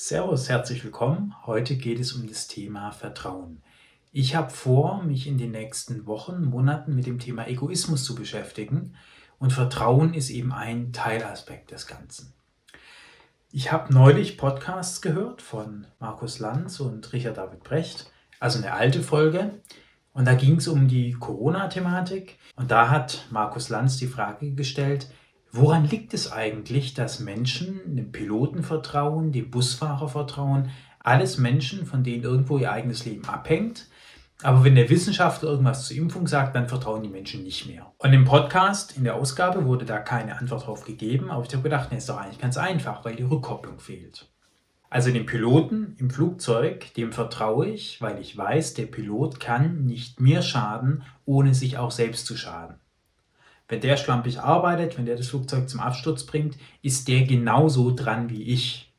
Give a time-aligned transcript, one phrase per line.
[0.00, 1.34] Servus, herzlich willkommen.
[1.44, 3.60] Heute geht es um das Thema Vertrauen.
[4.12, 8.94] Ich habe vor, mich in den nächsten Wochen, Monaten mit dem Thema Egoismus zu beschäftigen
[9.40, 12.32] und Vertrauen ist eben ein Teilaspekt des Ganzen.
[13.50, 18.08] Ich habe neulich Podcasts gehört von Markus Lanz und Richard David Brecht,
[18.38, 19.60] also eine alte Folge.
[20.12, 22.38] Und da ging es um die Corona-Thematik.
[22.54, 25.10] Und da hat Markus Lanz die Frage gestellt,
[25.52, 30.70] woran liegt es eigentlich, dass Menschen dem Piloten vertrauen, dem Busfahrer vertrauen,
[31.00, 33.86] alles Menschen, von denen irgendwo ihr eigenes Leben abhängt,
[34.42, 37.92] aber wenn der Wissenschaftler irgendwas zur Impfung sagt, dann vertrauen die Menschen nicht mehr.
[37.98, 41.64] Und im Podcast, in der Ausgabe, wurde da keine Antwort drauf gegeben, aber ich habe
[41.64, 44.28] gedacht, nee, ist doch eigentlich ganz einfach, weil die Rückkopplung fehlt.
[44.90, 50.20] Also dem Piloten im Flugzeug, dem vertraue ich, weil ich weiß, der Pilot kann nicht
[50.20, 52.76] mir schaden, ohne sich auch selbst zu schaden.
[53.68, 58.30] Wenn der schlampig arbeitet, wenn der das Flugzeug zum Absturz bringt, ist der genauso dran
[58.30, 58.92] wie ich.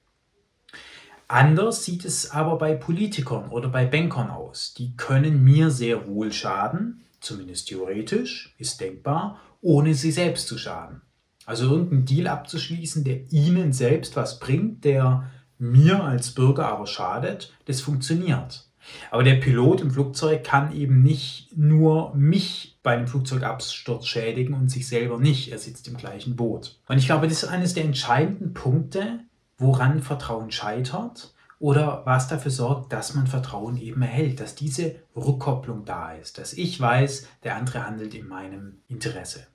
[1.28, 4.74] Anders sieht es aber bei Politikern oder bei Bankern aus.
[4.76, 11.02] Die können mir sehr wohl schaden, zumindest theoretisch, ist denkbar, ohne sie selbst zu schaden.
[11.46, 17.54] Also irgendeinen Deal abzuschließen, der ihnen selbst was bringt, der mir als Bürger aber schadet,
[17.66, 18.69] das funktioniert.
[19.12, 24.70] Aber der Pilot im Flugzeug kann eben nicht nur mich bei einem Flugzeugabsturz schädigen und
[24.70, 25.52] sich selber nicht.
[25.52, 26.80] Er sitzt im gleichen Boot.
[26.88, 29.20] Und ich glaube, das ist eines der entscheidenden Punkte,
[29.58, 35.84] woran Vertrauen scheitert oder was dafür sorgt, dass man Vertrauen eben erhält, dass diese Rückkopplung
[35.84, 39.46] da ist, dass ich weiß, der andere handelt in meinem Interesse.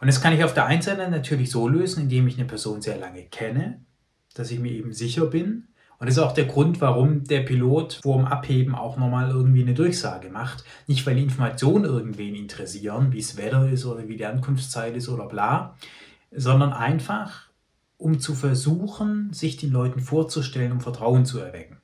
[0.00, 2.80] Und das kann ich auf der einen Seite natürlich so lösen, indem ich eine Person
[2.80, 3.80] sehr lange kenne,
[4.34, 5.68] dass ich mir eben sicher bin.
[5.98, 9.62] Und das ist auch der Grund, warum der Pilot vor dem Abheben auch nochmal irgendwie
[9.62, 10.64] eine Durchsage macht.
[10.86, 15.26] Nicht, weil Informationen irgendwen interessieren, wie es Wetter ist oder wie die Ankunftszeit ist oder
[15.26, 15.76] bla,
[16.30, 17.48] sondern einfach,
[17.96, 21.80] um zu versuchen, sich den Leuten vorzustellen, um Vertrauen zu erwecken.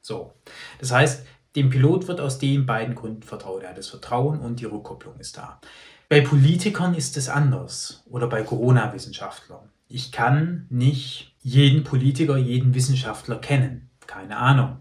[0.00, 0.34] So.
[0.78, 3.62] Das heißt, dem Pilot wird aus den beiden Gründen vertraut.
[3.62, 5.60] Er hat das Vertrauen und die Rückkopplung ist da.
[6.08, 9.68] Bei Politikern ist es anders oder bei Corona-Wissenschaftlern.
[9.88, 13.90] Ich kann nicht jeden Politiker, jeden Wissenschaftler kennen.
[14.06, 14.78] Keine Ahnung.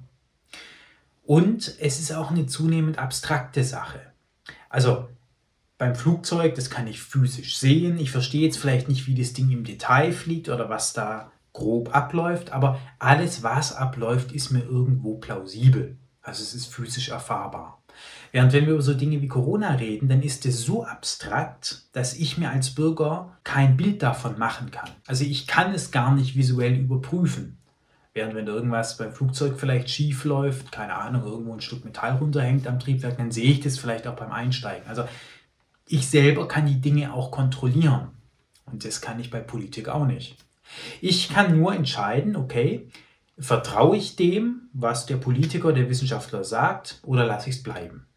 [1.24, 4.00] Und es ist auch eine zunehmend abstrakte Sache.
[4.70, 5.10] Also
[5.78, 8.00] beim Flugzeug, das kann ich physisch sehen.
[8.00, 11.96] Ich verstehe jetzt vielleicht nicht, wie das Ding im Detail fliegt oder was da grob
[11.96, 15.98] abläuft, aber alles, was abläuft, ist mir irgendwo plausibel.
[16.22, 17.82] Also es ist physisch erfahrbar.
[18.32, 22.16] Während wenn wir über so Dinge wie Corona reden, dann ist es so abstrakt, dass
[22.16, 24.90] ich mir als Bürger kein Bild davon machen kann.
[25.06, 27.58] Also ich kann es gar nicht visuell überprüfen.
[28.14, 32.68] Während wenn irgendwas beim Flugzeug vielleicht schief läuft, keine Ahnung, irgendwo ein Stück Metall runterhängt
[32.68, 34.88] am Triebwerk, dann sehe ich das vielleicht auch beim Einsteigen.
[34.88, 35.04] Also
[35.88, 38.10] ich selber kann die Dinge auch kontrollieren.
[38.66, 40.36] Und das kann ich bei Politik auch nicht.
[41.00, 42.90] Ich kann nur entscheiden, okay,
[43.40, 48.08] vertraue ich dem, was der Politiker, der Wissenschaftler sagt, oder lasse ich es bleiben.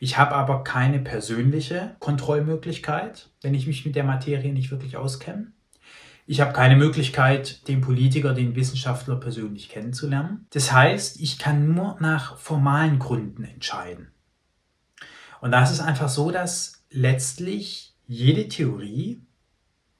[0.00, 5.52] Ich habe aber keine persönliche Kontrollmöglichkeit, wenn ich mich mit der Materie nicht wirklich auskenne.
[6.26, 10.46] Ich habe keine Möglichkeit, den Politiker, den Wissenschaftler persönlich kennenzulernen.
[10.50, 14.08] Das heißt, ich kann nur nach formalen Gründen entscheiden.
[15.40, 19.22] Und da ist es einfach so, dass letztlich jede Theorie,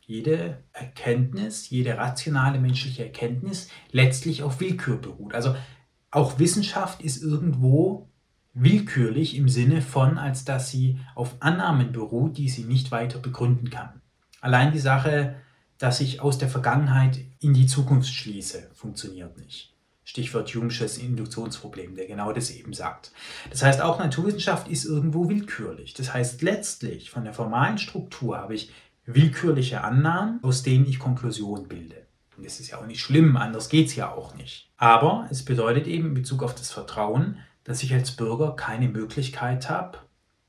[0.08, 5.34] jede Erkenntnis, jede rationale menschliche Erkenntnis letztlich auf Willkür beruht.
[5.34, 5.54] Also
[6.10, 8.08] auch Wissenschaft ist irgendwo
[8.54, 13.68] willkürlich im Sinne von, als dass sie auf Annahmen beruht, die sie nicht weiter begründen
[13.68, 14.00] kann.
[14.40, 15.36] Allein die Sache,
[15.76, 19.74] dass ich aus der Vergangenheit in die Zukunft schließe, funktioniert nicht.
[20.04, 23.12] Stichwort Jungsches Induktionsproblem, der genau das eben sagt.
[23.50, 25.92] Das heißt, auch Naturwissenschaft ist irgendwo willkürlich.
[25.92, 28.72] Das heißt, letztlich von der formalen Struktur habe ich
[29.08, 32.06] willkürliche Annahmen, aus denen ich Konklusionen bilde.
[32.36, 34.70] Und das ist ja auch nicht schlimm, anders geht es ja auch nicht.
[34.76, 39.68] Aber es bedeutet eben in Bezug auf das Vertrauen, dass ich als Bürger keine Möglichkeit
[39.68, 39.98] habe,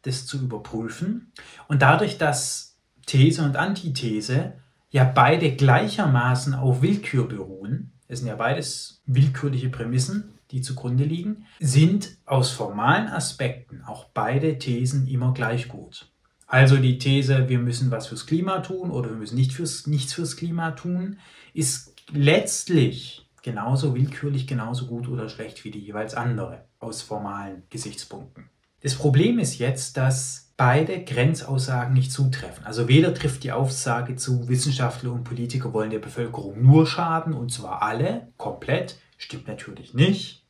[0.03, 1.31] das zu überprüfen.
[1.68, 4.53] Und dadurch, dass These und Antithese
[4.92, 11.45] ja beide gleichermaßen auf Willkür beruhen, es sind ja beides willkürliche Prämissen, die zugrunde liegen,
[11.60, 16.08] sind aus formalen Aspekten auch beide Thesen immer gleich gut.
[16.51, 20.13] Also die These, wir müssen was fürs Klima tun oder wir müssen nicht fürs, nichts
[20.13, 21.19] fürs Klima tun,
[21.54, 28.50] ist letztlich genauso willkürlich, genauso gut oder schlecht wie die jeweils andere aus formalen Gesichtspunkten.
[28.81, 32.66] Das Problem ist jetzt, dass beide Grenzaussagen nicht zutreffen.
[32.66, 37.52] Also weder trifft die Aussage zu, Wissenschaftler und Politiker wollen der Bevölkerung nur schaden, und
[37.52, 40.48] zwar alle, komplett, stimmt natürlich nicht.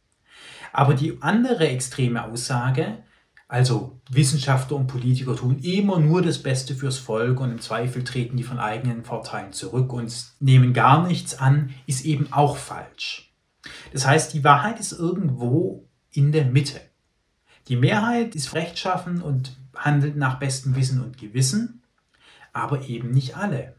[0.71, 2.99] Aber die andere extreme Aussage,
[3.49, 8.37] also Wissenschaftler und Politiker tun immer nur das Beste fürs Volk und im Zweifel treten
[8.37, 13.33] die von eigenen Vorteilen zurück und nehmen gar nichts an, ist eben auch falsch.
[13.91, 16.79] Das heißt, die Wahrheit ist irgendwo in der Mitte.
[17.67, 21.81] Die Mehrheit ist rechtschaffen und handelt nach bestem Wissen und Gewissen,
[22.53, 23.75] aber eben nicht alle.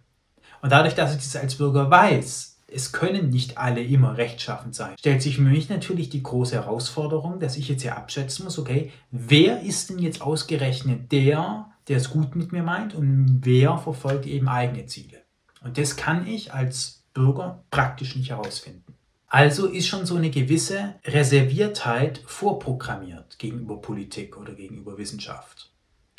[0.63, 4.97] Und dadurch, dass ich das als Bürger weiß, es können nicht alle immer rechtschaffend sein,
[4.99, 8.93] stellt sich für mich natürlich die große Herausforderung, dass ich jetzt ja abschätzen muss, okay,
[9.11, 14.27] wer ist denn jetzt ausgerechnet der, der es gut mit mir meint und wer verfolgt
[14.27, 15.23] eben eigene Ziele.
[15.63, 18.95] Und das kann ich als Bürger praktisch nicht herausfinden.
[19.27, 25.70] Also ist schon so eine gewisse Reserviertheit vorprogrammiert gegenüber Politik oder gegenüber Wissenschaft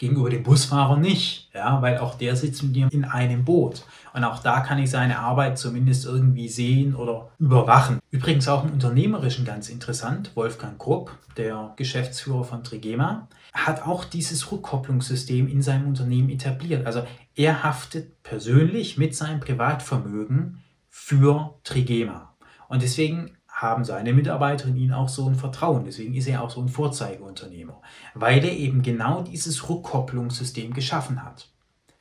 [0.02, 3.86] gegenüber dem Busfahrer nicht, ja, weil auch der sitzt mit mir in einem Boot.
[4.14, 8.00] Und auch da kann ich seine Arbeit zumindest irgendwie sehen oder überwachen.
[8.10, 10.32] Übrigens auch im Unternehmerischen ganz interessant.
[10.36, 16.88] Wolfgang Krupp, der Geschäftsführer von Trigema, hat auch dieses Rückkopplungssystem in seinem Unternehmen etabliert.
[16.88, 17.04] Also
[17.36, 22.34] er haftet persönlich mit seinem Privatvermögen für Trigema.
[22.70, 25.86] Und deswegen haben seine Mitarbeiter in ihn auch so ein Vertrauen.
[25.86, 27.82] Deswegen ist er auch so ein Vorzeigeunternehmer,
[28.16, 31.50] weil er eben genau dieses Rückkopplungssystem geschaffen hat.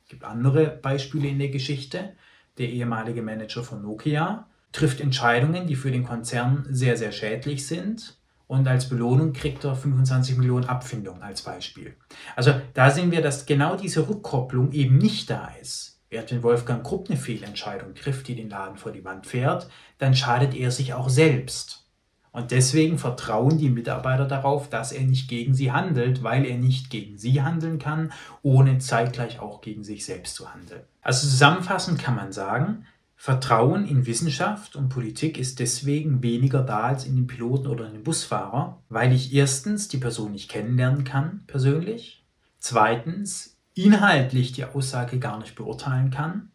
[0.03, 2.13] Es gibt andere Beispiele in der Geschichte.
[2.57, 8.17] Der ehemalige Manager von Nokia trifft Entscheidungen, die für den Konzern sehr, sehr schädlich sind.
[8.47, 11.95] Und als Belohnung kriegt er 25 Millionen Abfindung als Beispiel.
[12.35, 15.90] Also da sehen wir, dass genau diese Rückkopplung eben nicht da ist.
[16.11, 20.53] Wenn Wolfgang Krupp eine Fehlentscheidung trifft, die den Laden vor die Wand fährt, dann schadet
[20.53, 21.85] er sich auch selbst.
[22.33, 26.89] Und deswegen vertrauen die Mitarbeiter darauf, dass er nicht gegen sie handelt, weil er nicht
[26.89, 28.11] gegen sie handeln kann,
[28.41, 30.81] ohne zeitgleich auch gegen sich selbst zu handeln.
[31.01, 32.85] Also zusammenfassend kann man sagen,
[33.15, 37.93] Vertrauen in Wissenschaft und Politik ist deswegen weniger da als in den Piloten oder in
[37.93, 42.25] den Busfahrer, weil ich erstens die Person nicht kennenlernen kann persönlich,
[42.59, 46.51] zweitens inhaltlich die Aussage gar nicht beurteilen kann.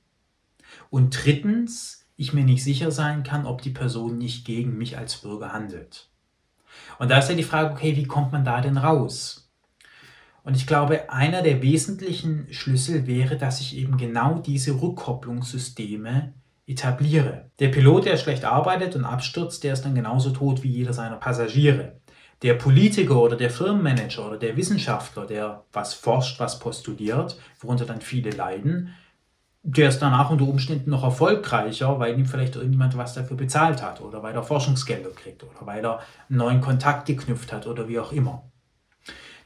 [0.90, 5.16] Und drittens, ich mir nicht sicher sein kann, ob die Person nicht gegen mich als
[5.16, 6.08] Bürger handelt.
[6.98, 9.50] Und da ist ja die Frage, okay, wie kommt man da denn raus?
[10.44, 16.34] Und ich glaube, einer der wesentlichen Schlüssel wäre, dass ich eben genau diese Rückkopplungssysteme
[16.66, 17.50] etabliere.
[17.58, 21.16] Der Pilot, der schlecht arbeitet und abstürzt, der ist dann genauso tot wie jeder seiner
[21.16, 21.96] Passagiere
[22.42, 28.00] der Politiker oder der Firmenmanager oder der Wissenschaftler, der was forscht, was postuliert, worunter dann
[28.00, 28.94] viele leiden,
[29.62, 34.00] der ist danach unter Umständen noch erfolgreicher, weil ihm vielleicht irgendjemand was dafür bezahlt hat
[34.00, 37.98] oder weil er Forschungsgelder kriegt oder weil er einen neuen Kontakt geknüpft hat oder wie
[37.98, 38.44] auch immer.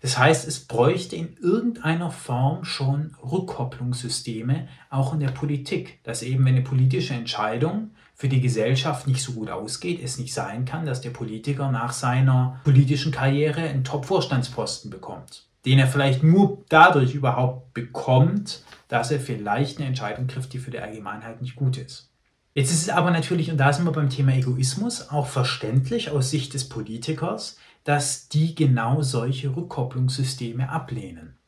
[0.03, 6.45] Das heißt, es bräuchte in irgendeiner Form schon Rückkopplungssysteme, auch in der Politik, dass eben
[6.45, 7.91] wenn eine politische Entscheidung
[8.21, 11.95] für die Gesellschaft nicht so gut ausgeht, es nicht sein kann, dass der Politiker nach
[11.95, 19.21] seiner politischen Karriere einen Top-Vorstandsposten bekommt, den er vielleicht nur dadurch überhaupt bekommt, dass er
[19.21, 22.11] vielleicht eine Entscheidung trifft, die für die Allgemeinheit nicht gut ist.
[22.53, 26.29] Jetzt ist es aber natürlich, und da sind wir beim Thema Egoismus, auch verständlich aus
[26.29, 31.39] Sicht des Politikers, dass die genau solche Rückkopplungssysteme ablehnen.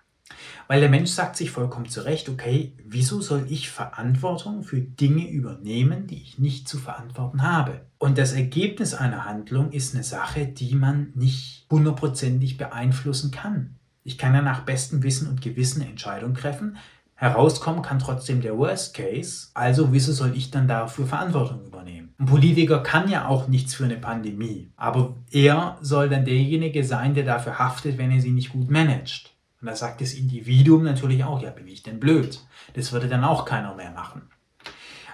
[0.69, 6.07] Weil der Mensch sagt sich vollkommen zurecht, okay, wieso soll ich Verantwortung für Dinge übernehmen,
[6.07, 7.83] die ich nicht zu verantworten habe?
[7.99, 13.77] Und das Ergebnis einer Handlung ist eine Sache, die man nicht hundertprozentig beeinflussen kann.
[14.05, 16.77] Ich kann ja nach bestem Wissen und Gewissen eine Entscheidung treffen.
[17.15, 19.49] Herauskommen kann trotzdem der Worst Case.
[19.55, 22.15] Also wieso soll ich dann dafür Verantwortung übernehmen?
[22.19, 24.73] Ein Politiker kann ja auch nichts für eine Pandemie.
[24.77, 29.32] Aber er soll dann derjenige sein, der dafür haftet, wenn er sie nicht gut managt.
[29.63, 32.41] Und da sagt das Individuum natürlich auch, ja, bin ich denn blöd?
[32.75, 34.23] Das würde dann auch keiner mehr machen.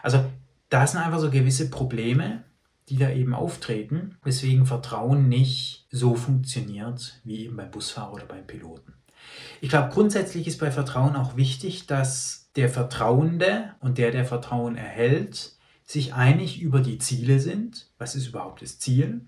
[0.03, 0.25] Also
[0.71, 2.45] da sind einfach so gewisse Probleme,
[2.89, 8.47] die da eben auftreten, weswegen Vertrauen nicht so funktioniert wie eben beim Busfahrer oder beim
[8.47, 8.95] Piloten.
[9.61, 14.77] Ich glaube, grundsätzlich ist bei Vertrauen auch wichtig, dass der Vertrauende und der, der Vertrauen
[14.77, 15.53] erhält,
[15.85, 17.91] sich einig über die Ziele sind.
[17.99, 19.21] Was ist überhaupt das Ziel?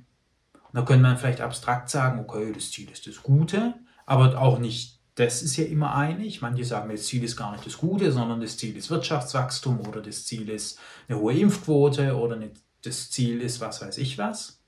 [0.53, 3.75] Und da könnte man vielleicht abstrakt sagen, okay, das Ziel ist das Gute,
[4.07, 6.41] aber auch nicht das ist ja immer einig.
[6.41, 10.01] Manche sagen, das Ziel ist gar nicht das Gute, sondern das Ziel ist Wirtschaftswachstum oder
[10.01, 12.39] das Ziel ist eine hohe Impfquote oder
[12.83, 14.61] das Ziel ist was weiß ich was.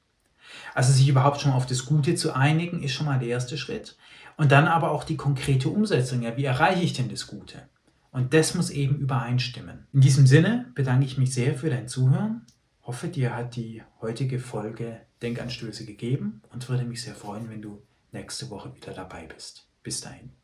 [0.75, 3.57] Also sich überhaupt schon mal auf das Gute zu einigen, ist schon mal der erste
[3.57, 3.97] Schritt.
[4.37, 6.23] Und dann aber auch die konkrete Umsetzung.
[6.23, 7.69] Ja, wie erreiche ich denn das Gute?
[8.11, 9.87] Und das muss eben übereinstimmen.
[9.93, 12.43] In diesem Sinne bedanke ich mich sehr für dein Zuhören.
[12.83, 17.83] Hoffe, dir hat die heutige Folge Denkanstöße gegeben und würde mich sehr freuen, wenn du
[18.11, 19.67] nächste Woche wieder dabei bist.
[19.83, 20.42] Bis dahin.